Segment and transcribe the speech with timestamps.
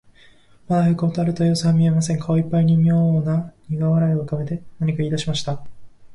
[0.67, 2.19] まだへこたれたようすは見えません。
[2.19, 5.63] 顔いっぱいにみょうなにが笑いをうかべて、何かいいだしました。